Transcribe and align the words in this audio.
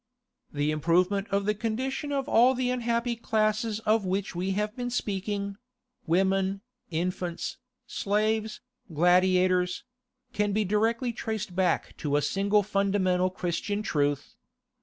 The 0.51 0.71
improvement 0.71 1.27
of 1.29 1.45
the 1.45 1.53
condition 1.53 2.11
of 2.11 2.27
all 2.27 2.55
the 2.55 2.71
unhappy 2.71 3.15
classes 3.15 3.79
of 3.81 4.03
which 4.03 4.33
we 4.33 4.49
have 4.53 4.75
been 4.75 4.89
speaking—women, 4.89 6.61
infants, 6.89 7.57
slaves, 7.85 8.61
gladiators—can 8.91 10.53
be 10.53 10.65
directly 10.65 11.13
traced 11.13 11.55
back 11.55 11.95
to 11.97 12.15
a 12.17 12.21
single 12.23 12.63
fundamental 12.63 13.29
Christian 13.29 13.83
truth. 13.83 14.33